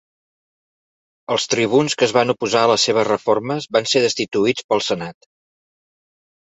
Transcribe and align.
Els 1.35 1.45
tribuns 1.55 1.97
que 1.99 2.07
es 2.07 2.15
van 2.19 2.33
oposar 2.35 2.65
a 2.69 2.73
les 2.73 2.87
seves 2.89 3.07
reformes 3.11 3.71
van 3.79 3.89
ser 3.95 4.05
destituïts 4.09 4.69
pel 4.71 4.87
Senat. 4.91 5.33